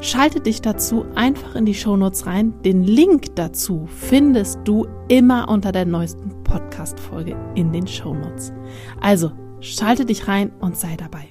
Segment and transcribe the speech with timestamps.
[0.00, 2.52] Schalte dich dazu einfach in die Shownotes rein.
[2.64, 8.52] Den Link dazu findest du immer unter der neuesten Podcast-Folge in den Shownotes.
[9.00, 11.28] Also schalte dich rein und sei dabei.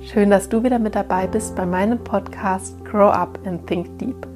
[0.00, 4.26] Schön, dass du wieder mit dabei bist bei meinem Podcast Grow Up and Think Deep.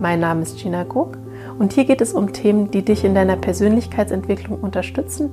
[0.00, 1.18] Mein Name ist Gina Gog
[1.58, 5.30] und hier geht es um Themen, die dich in deiner Persönlichkeitsentwicklung unterstützen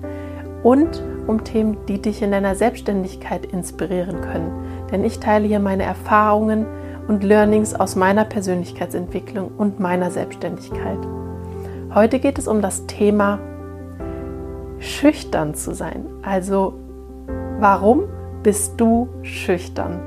[0.63, 4.69] und um Themen, die dich in deiner Selbstständigkeit inspirieren können.
[4.91, 6.66] Denn ich teile hier meine Erfahrungen
[7.07, 10.99] und Learnings aus meiner Persönlichkeitsentwicklung und meiner Selbstständigkeit.
[11.93, 13.39] Heute geht es um das Thema
[14.79, 16.05] schüchtern zu sein.
[16.21, 16.76] Also
[17.59, 18.04] warum
[18.43, 19.99] bist du schüchtern?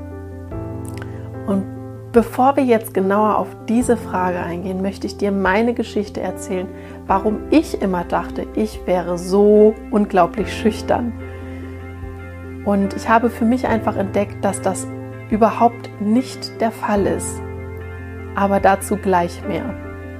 [1.45, 1.65] Und
[2.13, 6.67] bevor wir jetzt genauer auf diese Frage eingehen, möchte ich dir meine Geschichte erzählen,
[7.05, 11.13] warum ich immer dachte, ich wäre so unglaublich schüchtern.
[12.65, 14.87] Und ich habe für mich einfach entdeckt, dass das
[15.29, 17.41] überhaupt nicht der Fall ist.
[18.35, 19.65] Aber dazu gleich mehr.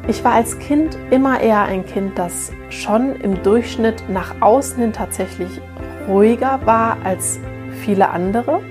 [0.07, 4.91] Ich war als Kind immer eher ein Kind, das schon im Durchschnitt nach außen hin
[4.91, 5.61] tatsächlich
[6.07, 7.39] ruhiger war als
[7.85, 8.61] viele andere.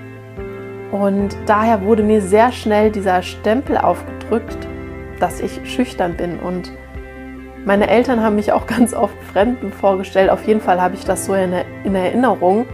[0.90, 4.68] Und daher wurde mir sehr schnell dieser Stempel aufgedrückt,
[5.20, 6.38] dass ich schüchtern bin.
[6.38, 6.70] Und
[7.64, 10.28] meine Eltern haben mich auch ganz oft Fremden vorgestellt.
[10.28, 12.66] Auf jeden Fall habe ich das so in, in Erinnerung,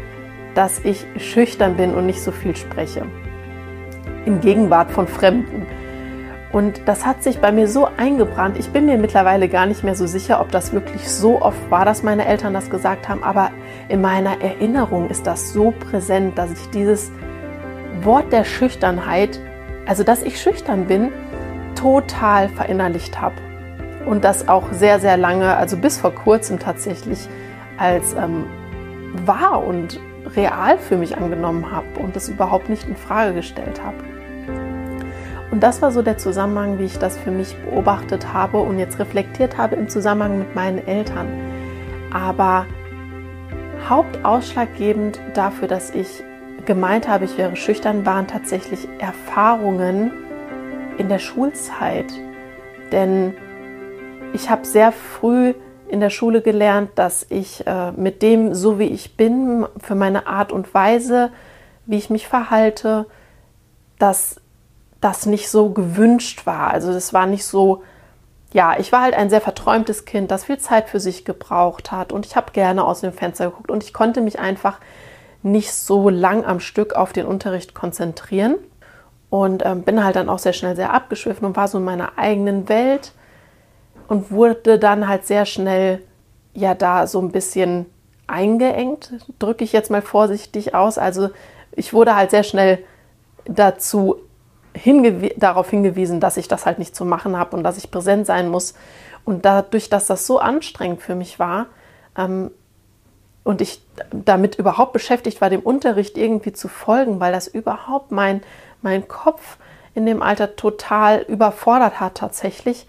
[0.58, 3.06] dass ich schüchtern bin und nicht so viel spreche.
[4.24, 5.68] In Gegenwart von Fremden.
[6.50, 8.58] Und das hat sich bei mir so eingebrannt.
[8.58, 11.84] Ich bin mir mittlerweile gar nicht mehr so sicher, ob das wirklich so oft war,
[11.84, 13.22] dass meine Eltern das gesagt haben.
[13.22, 13.52] Aber
[13.88, 17.12] in meiner Erinnerung ist das so präsent, dass ich dieses
[18.02, 19.38] Wort der Schüchternheit,
[19.86, 21.12] also dass ich schüchtern bin,
[21.76, 23.36] total verinnerlicht habe.
[24.06, 27.28] Und das auch sehr, sehr lange, also bis vor kurzem tatsächlich
[27.76, 28.46] als ähm,
[29.24, 30.00] wahr und
[30.36, 33.96] real für mich angenommen habe und das überhaupt nicht in Frage gestellt habe.
[35.50, 38.98] Und das war so der Zusammenhang, wie ich das für mich beobachtet habe und jetzt
[38.98, 41.26] reflektiert habe im Zusammenhang mit meinen Eltern.
[42.12, 42.66] Aber
[43.88, 46.22] hauptausschlaggebend dafür, dass ich
[46.66, 50.12] gemeint habe, ich wäre schüchtern, waren tatsächlich Erfahrungen
[50.98, 52.12] in der Schulzeit.
[52.92, 53.34] Denn
[54.34, 55.54] ich habe sehr früh
[55.88, 60.26] in der Schule gelernt, dass ich äh, mit dem, so wie ich bin, für meine
[60.26, 61.30] Art und Weise,
[61.86, 63.06] wie ich mich verhalte,
[63.98, 64.40] dass
[65.00, 66.70] das nicht so gewünscht war.
[66.70, 67.82] Also das war nicht so,
[68.52, 72.12] ja, ich war halt ein sehr verträumtes Kind, das viel Zeit für sich gebraucht hat
[72.12, 74.80] und ich habe gerne aus dem Fenster geguckt und ich konnte mich einfach
[75.42, 78.56] nicht so lang am Stück auf den Unterricht konzentrieren
[79.30, 82.18] und ähm, bin halt dann auch sehr schnell sehr abgeschwiffen und war so in meiner
[82.18, 83.12] eigenen Welt
[84.08, 86.02] und wurde dann halt sehr schnell
[86.54, 87.86] ja da so ein bisschen
[88.26, 90.98] eingeengt, drücke ich jetzt mal vorsichtig aus.
[90.98, 91.30] Also
[91.72, 92.84] ich wurde halt sehr schnell
[93.44, 94.16] dazu
[94.74, 98.26] hingew darauf hingewiesen, dass ich das halt nicht zu machen habe und dass ich präsent
[98.26, 98.74] sein muss.
[99.24, 101.66] Und dadurch, dass das so anstrengend für mich war
[102.16, 102.50] ähm,
[103.44, 103.82] und ich
[104.12, 108.42] damit überhaupt beschäftigt war, dem Unterricht irgendwie zu folgen, weil das überhaupt mein,
[108.82, 109.58] mein Kopf
[109.94, 112.86] in dem Alter total überfordert hat tatsächlich,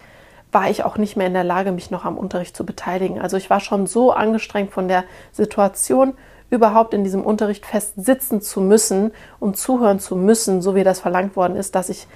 [0.52, 3.22] war ich auch nicht mehr in der Lage, mich noch am Unterricht zu beteiligen.
[3.22, 6.14] Also ich war schon so angestrengt von der Situation,
[6.50, 11.00] überhaupt in diesem Unterricht fest sitzen zu müssen und zuhören zu müssen, so wie das
[11.00, 12.08] verlangt worden ist, dass ich,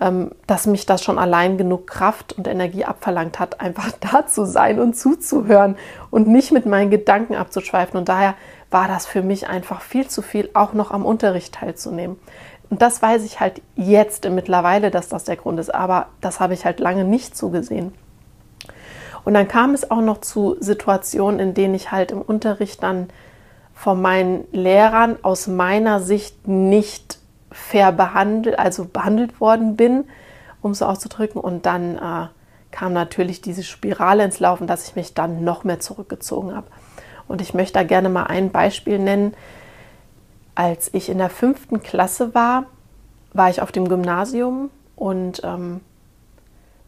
[0.00, 4.44] ähm, dass mich das schon allein genug Kraft und Energie abverlangt hat, einfach da zu
[4.44, 5.76] sein und zuzuhören
[6.10, 7.96] und nicht mit meinen Gedanken abzuschweifen.
[7.96, 8.34] Und daher
[8.70, 12.18] war das für mich einfach viel zu viel, auch noch am Unterricht teilzunehmen.
[12.68, 16.54] Und das weiß ich halt jetzt mittlerweile, dass das der Grund ist, aber das habe
[16.54, 17.92] ich halt lange nicht zugesehen.
[19.24, 23.08] Und dann kam es auch noch zu Situationen, in denen ich halt im Unterricht dann
[23.74, 27.18] von meinen Lehrern aus meiner Sicht nicht
[27.52, 30.04] fair behandelt, also behandelt worden bin,
[30.62, 31.40] um es so auszudrücken.
[31.40, 32.26] Und dann äh,
[32.70, 36.66] kam natürlich diese Spirale ins Laufen, dass ich mich dann noch mehr zurückgezogen habe.
[37.28, 39.34] Und ich möchte da gerne mal ein Beispiel nennen,
[40.56, 42.64] als ich in der fünften Klasse war,
[43.32, 45.80] war ich auf dem Gymnasium und ähm,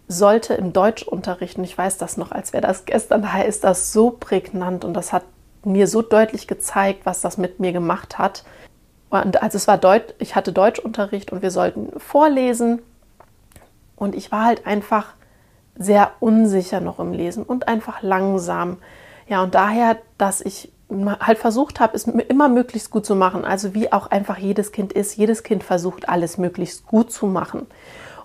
[0.09, 3.93] sollte im Deutschunterricht, und ich weiß das noch, als wäre das gestern, daher ist das
[3.93, 5.23] so prägnant und das hat
[5.65, 8.45] mir so deutlich gezeigt, was das mit mir gemacht hat.
[9.11, 12.81] Und also es war Deut ich hatte Deutschunterricht und wir sollten vorlesen
[13.97, 15.15] und ich war halt einfach
[15.77, 18.79] sehr unsicher noch im Lesen und einfach langsam.
[19.29, 23.45] Ja, und daher, dass ich halt versucht habe, es immer möglichst gut zu machen.
[23.45, 25.17] Also wie auch einfach jedes Kind ist.
[25.17, 27.67] Jedes Kind versucht, alles möglichst gut zu machen.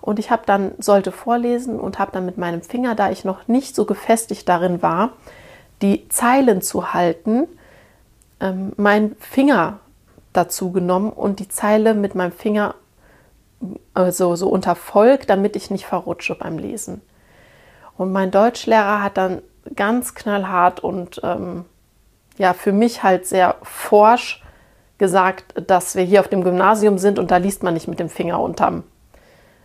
[0.00, 3.48] Und ich habe dann, sollte vorlesen und habe dann mit meinem Finger, da ich noch
[3.48, 5.12] nicht so gefestigt darin war,
[5.82, 7.46] die Zeilen zu halten,
[8.40, 9.80] ähm, meinen Finger
[10.32, 12.74] dazu genommen und die Zeile mit meinem Finger
[13.94, 17.00] also so unter Volk, damit ich nicht verrutsche beim Lesen.
[17.96, 19.42] Und mein Deutschlehrer hat dann
[19.74, 21.64] ganz knallhart und ähm,
[22.36, 24.42] ja, für mich halt sehr forsch
[24.98, 28.08] gesagt, dass wir hier auf dem Gymnasium sind und da liest man nicht mit dem
[28.08, 28.84] Finger unterm,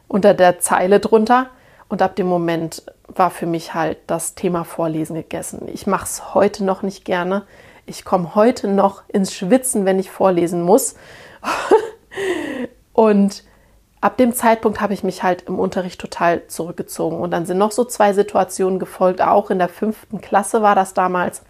[0.07, 1.47] unter der Zeile drunter.
[1.87, 5.67] Und ab dem Moment war für mich halt das Thema Vorlesen gegessen.
[5.73, 7.43] Ich mache es heute noch nicht gerne.
[7.87, 10.93] Ich komme heute noch ins Schwitzen, wenn ich vorlesen muss.
[12.93, 13.43] und
[14.01, 17.19] ab dem Zeitpunkt habe ich mich halt im Unterricht total zurückgezogen.
[17.19, 19.21] Und dann sind noch so zwei Situationen gefolgt.
[19.21, 21.41] Auch in der fünften Klasse war das damals.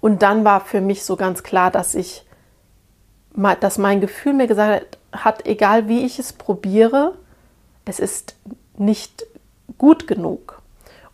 [0.00, 2.24] Und dann war für mich so ganz klar, dass ich,
[3.60, 7.14] dass mein Gefühl mir gesagt hat, egal wie ich es probiere,
[7.84, 8.36] es ist
[8.76, 9.26] nicht
[9.78, 10.62] gut genug.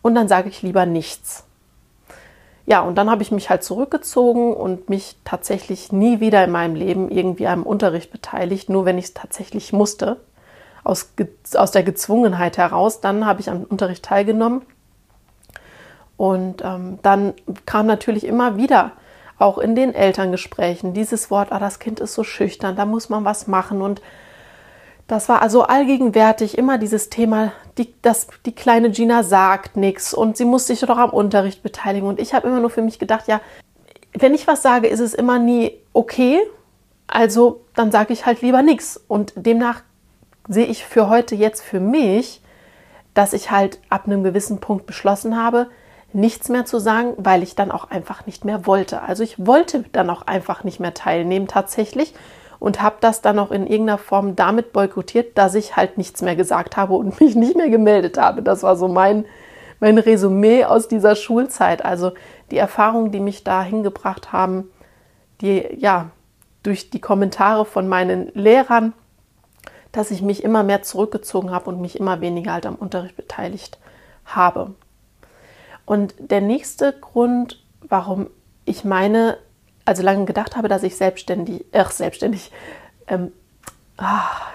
[0.01, 1.43] Und dann sage ich lieber nichts.
[2.65, 6.75] Ja, und dann habe ich mich halt zurückgezogen und mich tatsächlich nie wieder in meinem
[6.75, 10.17] Leben irgendwie am Unterricht beteiligt, nur wenn ich es tatsächlich musste.
[10.83, 11.09] Aus,
[11.55, 13.01] aus der Gezwungenheit heraus.
[13.01, 14.61] Dann habe ich am Unterricht teilgenommen
[16.17, 17.33] und ähm, dann
[17.65, 18.91] kam natürlich immer wieder
[19.39, 23.23] auch in den Elterngesprächen dieses Wort, ah, das Kind ist so schüchtern, da muss man
[23.23, 23.83] was machen.
[23.83, 24.01] Und
[25.07, 30.37] das war also allgegenwärtig immer dieses Thema, die, das, die kleine Gina sagt nichts und
[30.37, 32.07] sie muss sich doch am Unterricht beteiligen.
[32.07, 33.39] Und ich habe immer nur für mich gedacht, ja,
[34.13, 36.39] wenn ich was sage, ist es immer nie okay.
[37.05, 38.99] Also dann sage ich halt lieber nichts.
[39.07, 39.81] Und demnach
[40.47, 42.41] sehe ich für heute jetzt für mich,
[43.13, 45.67] dass ich halt ab einem gewissen Punkt beschlossen habe,
[46.13, 49.01] nichts mehr zu sagen, weil ich dann auch einfach nicht mehr wollte.
[49.01, 52.13] Also ich wollte dann auch einfach nicht mehr teilnehmen tatsächlich
[52.59, 56.35] und habe das dann auch in irgendeiner Form damit boykottiert, dass ich halt nichts mehr
[56.35, 58.41] gesagt habe und mich nicht mehr gemeldet habe.
[58.41, 59.25] Das war so mein,
[59.79, 61.83] mein Resümee aus dieser Schulzeit.
[61.83, 62.13] Also
[62.51, 64.69] die Erfahrungen, die mich da hingebracht haben,
[65.41, 66.09] die ja
[66.63, 68.93] durch die Kommentare von meinen Lehrern,
[69.91, 73.77] dass ich mich immer mehr zurückgezogen habe und mich immer weniger halt am Unterricht beteiligt
[74.25, 74.71] habe.
[75.87, 78.29] Und der nächste Grund, warum
[78.65, 79.37] ich meine,
[79.85, 82.51] also lange gedacht habe, dass ich selbstständig, ach, selbstständig,
[83.07, 83.31] ähm,
[83.95, 84.45] ach,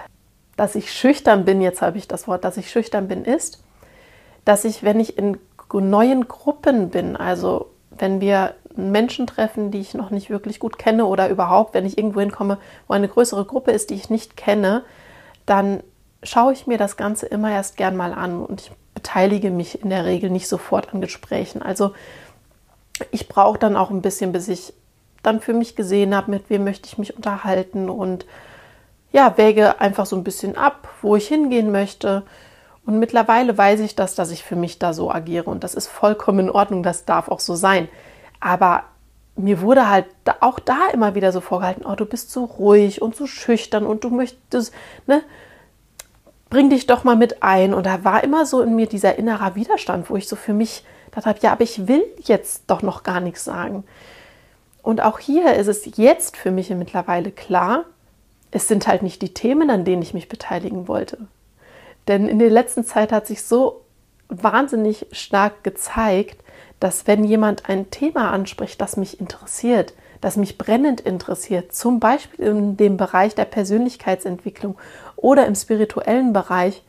[0.55, 3.63] dass ich schüchtern bin, jetzt habe ich das Wort, dass ich schüchtern bin, ist,
[4.45, 5.39] dass ich, wenn ich in
[5.73, 11.07] neuen Gruppen bin, also wenn wir Menschen treffen, die ich noch nicht wirklich gut kenne
[11.07, 14.83] oder überhaupt, wenn ich irgendwo hinkomme, wo eine größere Gruppe ist, die ich nicht kenne,
[15.47, 15.81] dann
[16.21, 18.39] schaue ich mir das Ganze immer erst gern mal an.
[18.39, 18.71] Und ich
[19.03, 21.61] beteilige mich in der Regel nicht sofort an Gesprächen.
[21.61, 21.93] Also
[23.11, 24.73] ich brauche dann auch ein bisschen, bis ich
[25.21, 28.25] dann für mich gesehen habe, mit wem möchte ich mich unterhalten und
[29.11, 32.23] ja, wäge einfach so ein bisschen ab, wo ich hingehen möchte.
[32.85, 35.87] Und mittlerweile weiß ich das, dass ich für mich da so agiere und das ist
[35.87, 37.89] vollkommen in Ordnung, das darf auch so sein.
[38.39, 38.83] Aber
[39.35, 40.05] mir wurde halt
[40.39, 44.03] auch da immer wieder so vorgehalten, oh, du bist so ruhig und so schüchtern und
[44.03, 44.73] du möchtest,
[45.07, 45.23] ne,
[46.53, 47.73] bring dich doch mal mit ein.
[47.73, 50.85] Und da war immer so in mir dieser innerer Widerstand, wo ich so für mich
[51.11, 53.83] dachte, ja, aber ich will jetzt doch noch gar nichts sagen.
[54.83, 57.85] Und auch hier ist es jetzt für mich mittlerweile klar,
[58.51, 61.17] es sind halt nicht die Themen, an denen ich mich beteiligen wollte.
[62.07, 63.81] Denn in der letzten Zeit hat sich so
[64.27, 66.43] wahnsinnig stark gezeigt,
[66.79, 72.45] dass wenn jemand ein Thema anspricht, das mich interessiert, das mich brennend interessiert, zum Beispiel
[72.45, 74.77] in dem Bereich der Persönlichkeitsentwicklung
[75.23, 76.83] oder im spirituellen Bereich,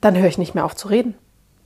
[0.00, 1.14] dann höre ich nicht mehr auf zu reden.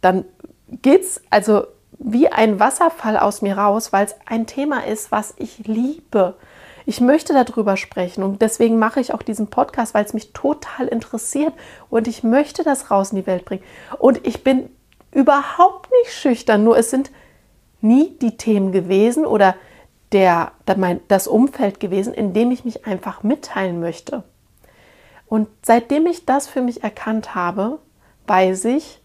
[0.00, 0.24] Dann
[0.68, 1.66] geht es also
[1.98, 6.34] wie ein Wasserfall aus mir raus, weil es ein Thema ist, was ich liebe.
[6.86, 10.88] Ich möchte darüber sprechen und deswegen mache ich auch diesen Podcast, weil es mich total
[10.88, 11.52] interessiert
[11.90, 13.62] und ich möchte das raus in die Welt bringen.
[13.98, 14.70] Und ich bin
[15.12, 17.12] überhaupt nicht schüchtern, nur es sind
[17.82, 19.54] nie die Themen gewesen oder
[20.12, 20.52] der,
[21.08, 24.24] das Umfeld gewesen, in dem ich mich einfach mitteilen möchte.
[25.32, 27.78] Und seitdem ich das für mich erkannt habe,
[28.26, 29.00] weiß ich,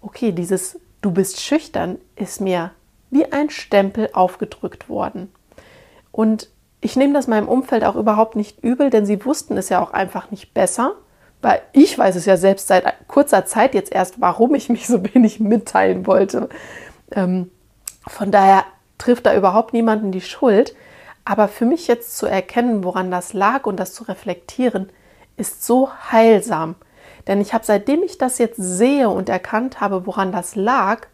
[0.00, 2.72] okay, dieses Du bist schüchtern ist mir
[3.12, 5.32] wie ein Stempel aufgedrückt worden.
[6.10, 9.80] Und ich nehme das meinem Umfeld auch überhaupt nicht übel, denn sie wussten es ja
[9.80, 10.96] auch einfach nicht besser,
[11.40, 15.04] weil ich weiß es ja selbst seit kurzer Zeit jetzt erst, warum ich mich so
[15.14, 16.48] wenig mitteilen wollte.
[17.12, 17.52] Ähm,
[18.08, 18.64] von daher
[18.98, 20.74] trifft da überhaupt niemanden die Schuld.
[21.24, 24.90] Aber für mich jetzt zu erkennen, woran das lag und das zu reflektieren,
[25.36, 26.76] ist so heilsam.
[27.26, 31.06] Denn ich habe, seitdem ich das jetzt sehe und erkannt habe, woran das lag,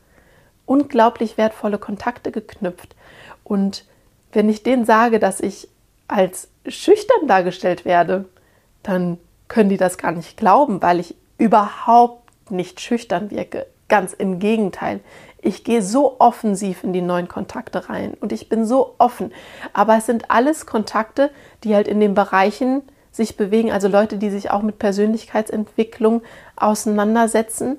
[0.67, 2.95] unglaublich wertvolle Kontakte geknüpft.
[3.45, 3.85] Und
[4.33, 5.69] wenn ich denen sage, dass ich
[6.09, 8.27] als schüchtern dargestellt werde,
[8.83, 13.67] dann können die das gar nicht glauben, weil ich überhaupt nicht schüchtern wirke.
[13.89, 15.01] Ganz im Gegenteil.
[15.43, 19.33] Ich gehe so offensiv in die neuen Kontakte rein und ich bin so offen.
[19.73, 21.31] Aber es sind alles Kontakte,
[21.65, 26.23] die halt in den Bereichen sich bewegen, also Leute, die sich auch mit Persönlichkeitsentwicklung
[26.57, 27.77] auseinandersetzen,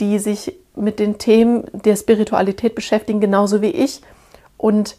[0.00, 4.02] die sich mit den Themen der Spiritualität beschäftigen, genauso wie ich.
[4.56, 4.96] Und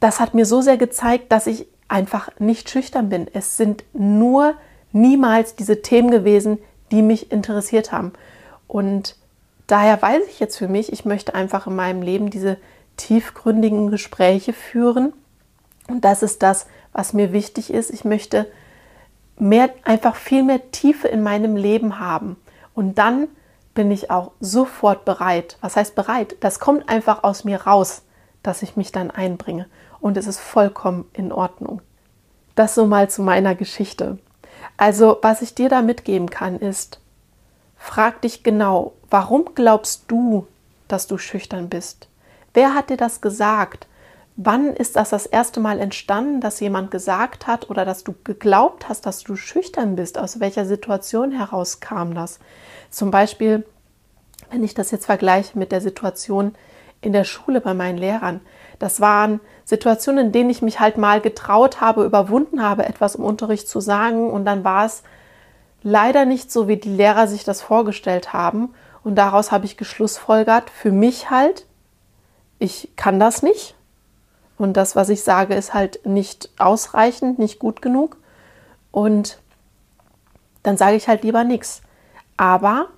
[0.00, 3.26] das hat mir so sehr gezeigt, dass ich einfach nicht schüchtern bin.
[3.32, 4.54] Es sind nur
[4.92, 6.58] niemals diese Themen gewesen,
[6.90, 8.12] die mich interessiert haben.
[8.68, 9.16] Und
[9.66, 12.56] daher weiß ich jetzt für mich, ich möchte einfach in meinem Leben diese
[12.96, 15.12] tiefgründigen Gespräche führen.
[15.88, 17.90] Und das ist das, was mir wichtig ist.
[17.90, 18.46] Ich möchte
[19.38, 22.36] mehr, einfach viel mehr Tiefe in meinem Leben haben.
[22.74, 23.28] Und dann
[23.74, 25.58] bin ich auch sofort bereit.
[25.60, 26.36] Was heißt bereit?
[26.40, 28.02] Das kommt einfach aus mir raus,
[28.42, 29.66] dass ich mich dann einbringe.
[30.00, 31.82] Und es ist vollkommen in Ordnung.
[32.54, 34.18] Das so mal zu meiner Geschichte.
[34.76, 37.00] Also, was ich dir da mitgeben kann, ist,
[37.76, 40.46] frag dich genau, warum glaubst du,
[40.88, 42.08] dass du schüchtern bist?
[42.54, 43.86] Wer hat dir das gesagt?
[44.38, 48.86] Wann ist das das erste Mal entstanden, dass jemand gesagt hat oder dass du geglaubt
[48.86, 50.18] hast, dass du schüchtern bist?
[50.18, 52.38] Aus welcher Situation heraus kam das?
[52.90, 53.64] Zum Beispiel,
[54.50, 56.54] wenn ich das jetzt vergleiche mit der Situation
[57.00, 58.40] in der Schule bei meinen Lehrern.
[58.78, 63.24] Das waren Situationen, in denen ich mich halt mal getraut habe, überwunden habe, etwas im
[63.24, 65.02] Unterricht zu sagen und dann war es
[65.82, 70.68] leider nicht so, wie die Lehrer sich das vorgestellt haben und daraus habe ich geschlussfolgert,
[70.68, 71.66] für mich halt,
[72.58, 73.75] ich kann das nicht
[74.58, 78.16] und das, was ich sage, ist halt nicht ausreichend, nicht gut genug.
[78.90, 79.38] Und
[80.62, 81.82] dann sage ich halt lieber nichts.
[82.36, 82.88] Aber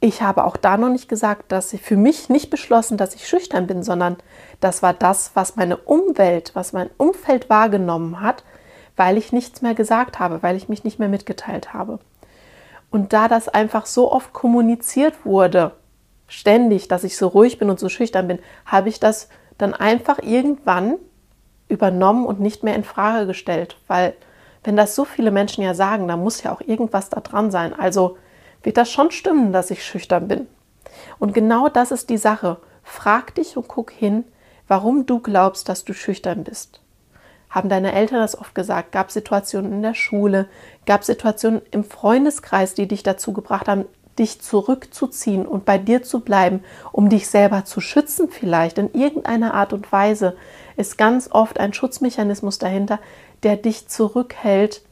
[0.00, 3.28] ich habe auch da noch nicht gesagt, dass ich für mich nicht beschlossen, dass ich
[3.28, 4.16] schüchtern bin, sondern
[4.60, 8.44] das war das, was meine Umwelt, was mein Umfeld wahrgenommen hat,
[8.96, 11.98] weil ich nichts mehr gesagt habe, weil ich mich nicht mehr mitgeteilt habe.
[12.90, 15.72] Und da das einfach so oft kommuniziert wurde,
[16.28, 20.18] ständig, dass ich so ruhig bin und so schüchtern bin, habe ich das dann einfach
[20.22, 20.96] irgendwann
[21.68, 24.14] übernommen und nicht mehr in Frage gestellt, weil
[24.64, 27.72] wenn das so viele Menschen ja sagen, dann muss ja auch irgendwas da dran sein.
[27.72, 28.18] Also
[28.62, 30.48] wird das schon stimmen, dass ich schüchtern bin.
[31.18, 32.58] Und genau das ist die Sache.
[32.82, 34.24] Frag dich und guck hin,
[34.66, 36.80] warum du glaubst, dass du schüchtern bist.
[37.48, 38.92] Haben deine Eltern das oft gesagt?
[38.92, 40.48] Gab es Situationen in der Schule?
[40.84, 43.84] Gab es Situationen im Freundeskreis, die dich dazu gebracht haben,
[44.18, 49.54] dich zurückzuziehen und bei dir zu bleiben, um dich selber zu schützen vielleicht in irgendeiner
[49.54, 50.36] Art und Weise,
[50.76, 52.98] ist ganz oft ein Schutzmechanismus dahinter,
[53.42, 54.82] der dich zurückhält,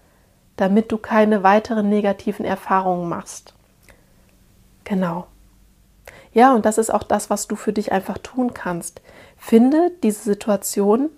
[0.57, 3.55] damit du keine weiteren negativen Erfahrungen machst.
[4.85, 5.27] Genau.
[6.33, 9.01] Ja, und das ist auch das, was du für dich einfach tun kannst.
[9.37, 11.11] Finde diese Situation,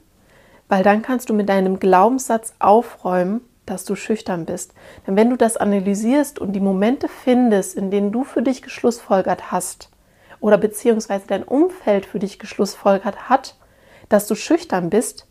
[0.68, 4.72] weil dann kannst du mit deinem Glaubenssatz aufräumen, dass du schüchtern bist.
[5.06, 9.50] Denn wenn du das analysierst und die Momente findest, in denen du für dich geschlussfolgert
[9.50, 9.90] hast
[10.40, 13.56] oder beziehungsweise dein Umfeld für dich geschlussfolgert hat,
[14.08, 15.26] dass du schüchtern bist,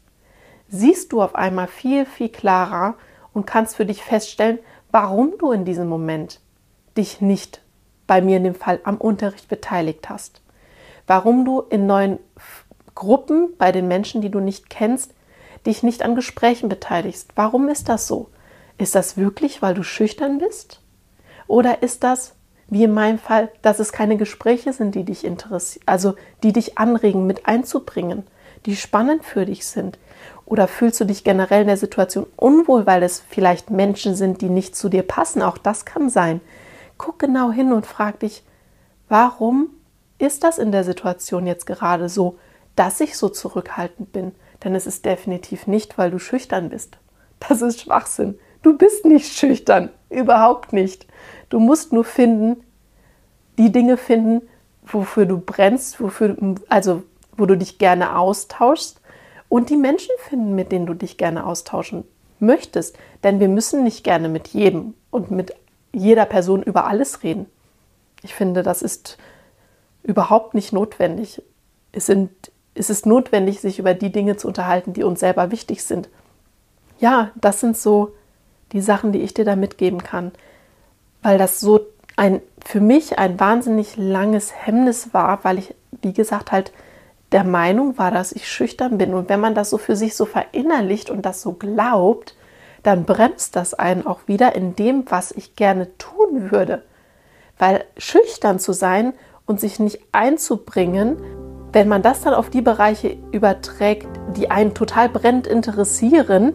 [0.68, 2.96] siehst du auf einmal viel, viel klarer
[3.34, 4.60] und kannst für dich feststellen,
[4.92, 6.40] warum du in diesem Moment
[6.98, 7.62] dich nicht
[8.08, 10.42] bei mir in dem Fall am Unterricht beteiligt hast.
[11.08, 12.20] Warum du in neuen
[12.94, 15.14] Gruppen bei den Menschen, die du nicht kennst,
[15.66, 17.32] dich nicht an Gesprächen beteiligst.
[17.36, 18.30] Warum ist das so?
[18.78, 20.82] Ist das wirklich, weil du schüchtern bist?
[21.48, 22.34] Oder ist das,
[22.68, 26.78] wie in meinem Fall, dass es keine Gespräche sind, die dich interessieren, also die dich
[26.78, 28.24] anregen, mit einzubringen,
[28.66, 30.00] die spannend für dich sind?
[30.46, 34.50] Oder fühlst du dich generell in der Situation unwohl, weil es vielleicht Menschen sind, die
[34.50, 35.42] nicht zu dir passen?
[35.42, 36.42] Auch das kann sein.
[36.98, 38.44] Guck genau hin und frag dich,
[39.10, 39.70] warum
[40.18, 42.38] ist das in der Situation jetzt gerade so,
[42.76, 44.34] dass ich so zurückhaltend bin?
[44.64, 46.98] Denn es ist definitiv nicht, weil du schüchtern bist.
[47.40, 48.40] Das ist Schwachsinn.
[48.62, 51.06] Du bist nicht schüchtern, überhaupt nicht.
[51.50, 52.64] Du musst nur finden,
[53.58, 54.42] die Dinge finden,
[54.84, 56.36] wofür du brennst, wofür,
[56.68, 57.04] also
[57.38, 59.02] wo du dich gerne austauschst
[59.50, 62.06] und die Menschen finden, mit denen du dich gerne austauschen
[62.40, 62.98] möchtest.
[63.24, 65.54] Denn wir müssen nicht gerne mit jedem und mit
[65.94, 67.46] jeder Person über alles reden.
[68.24, 69.18] Ich finde, das ist
[70.04, 71.42] überhaupt nicht notwendig.
[71.92, 75.84] Es sind ist es notwendig, sich über die Dinge zu unterhalten, die uns selber wichtig
[75.84, 76.10] sind.
[77.00, 78.14] Ja, das sind so
[78.72, 80.32] die Sachen, die ich dir da mitgeben kann,
[81.24, 81.80] weil das so
[82.16, 86.72] ein für mich ein wahnsinnig langes Hemmnis war, weil ich, wie gesagt, halt
[87.32, 89.14] der Meinung war, dass ich schüchtern bin.
[89.14, 92.36] Und wenn man das so für sich so verinnerlicht und das so glaubt,
[92.82, 96.84] dann bremst das einen auch wieder in dem, was ich gerne tun würde.
[97.58, 99.14] Weil schüchtern zu sein
[99.46, 101.18] und sich nicht einzubringen,
[101.76, 106.54] wenn man das dann auf die Bereiche überträgt, die einen total brennend interessieren,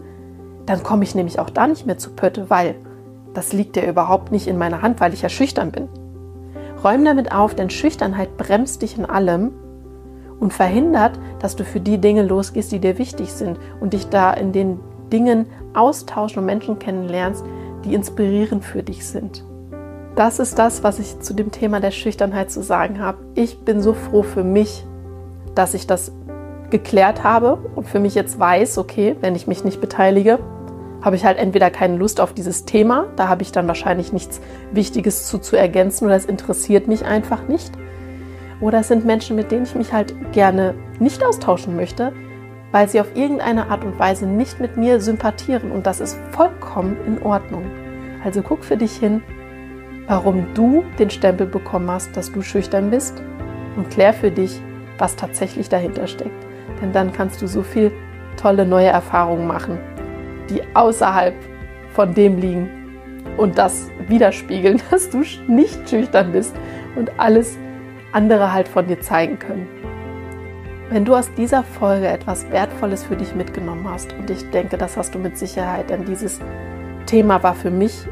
[0.65, 2.73] dann komme ich nämlich auch da nicht mehr zu Pötte, weil
[3.35, 5.89] das liegt ja überhaupt nicht in meiner Hand, weil ich ja schüchtern bin.
[6.83, 9.51] Räum damit auf, denn Schüchternheit bremst dich in allem
[10.39, 14.33] und verhindert, dass du für die Dinge losgehst, die dir wichtig sind und dich da
[14.33, 14.79] in den
[15.13, 17.45] Dingen austauschen und Menschen kennenlernst,
[17.85, 19.45] die inspirierend für dich sind.
[20.15, 23.19] Das ist das, was ich zu dem Thema der Schüchternheit zu sagen habe.
[23.35, 24.83] Ich bin so froh für mich,
[25.55, 26.11] dass ich das
[26.69, 30.39] geklärt habe und für mich jetzt weiß, okay, wenn ich mich nicht beteilige,
[31.01, 34.39] habe ich halt entweder keine Lust auf dieses Thema, da habe ich dann wahrscheinlich nichts
[34.71, 37.71] Wichtiges zu, zu ergänzen oder es interessiert mich einfach nicht.
[38.61, 42.13] Oder es sind Menschen, mit denen ich mich halt gerne nicht austauschen möchte,
[42.71, 46.95] weil sie auf irgendeine Art und Weise nicht mit mir sympathieren und das ist vollkommen
[47.07, 47.63] in Ordnung.
[48.23, 49.23] Also guck für dich hin,
[50.07, 53.21] warum du den Stempel bekommen hast, dass du schüchtern bist
[53.75, 54.61] und klär für dich,
[55.01, 56.45] was tatsächlich dahinter steckt.
[56.81, 57.91] Denn dann kannst du so viel
[58.37, 59.79] tolle neue Erfahrungen machen,
[60.49, 61.33] die außerhalb
[61.89, 62.69] von dem liegen
[63.37, 66.55] und das widerspiegeln, dass du nicht schüchtern bist
[66.95, 67.57] und alles
[68.13, 69.67] andere halt von dir zeigen können.
[70.89, 74.97] Wenn du aus dieser Folge etwas Wertvolles für dich mitgenommen hast und ich denke, das
[74.97, 76.39] hast du mit Sicherheit, denn dieses
[77.05, 78.07] Thema war für mich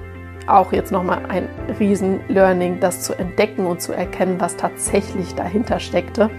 [0.47, 1.47] auch jetzt nochmal ein
[1.79, 6.29] Riesen-Learning, das zu entdecken und zu erkennen, was tatsächlich dahinter steckte,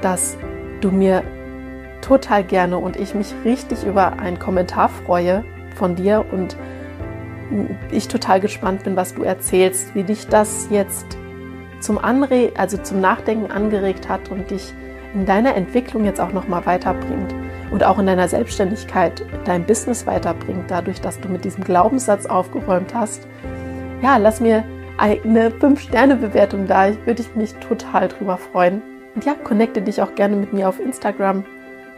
[0.00, 0.36] dass
[0.80, 1.22] du mir
[2.00, 6.56] total gerne und ich mich richtig über einen Kommentar freue von dir und
[7.90, 11.16] ich total gespannt bin, was du erzählst, wie dich das jetzt
[11.80, 14.72] zum Anre also zum Nachdenken angeregt hat und dich
[15.14, 17.34] in deiner Entwicklung jetzt auch noch mal weiterbringt
[17.70, 22.94] und auch in deiner Selbstständigkeit dein Business weiterbringt, dadurch, dass du mit diesem Glaubenssatz aufgeräumt
[22.94, 23.26] hast.
[24.02, 24.64] Ja, lass mir
[24.98, 26.88] eine 5-Sterne-Bewertung da.
[26.88, 28.82] Ich würde mich total drüber freuen.
[29.16, 31.44] Und ja, connecte dich auch gerne mit mir auf Instagram.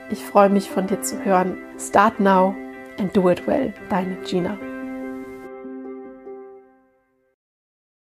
[0.08, 1.58] Ich freue mich von dir zu hören.
[1.78, 2.54] Start now
[2.98, 3.74] and do it well.
[3.90, 4.56] Deine Gina.